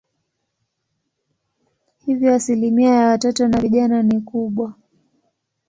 [2.05, 4.73] Hivyo asilimia ya watoto na vijana ni kubwa.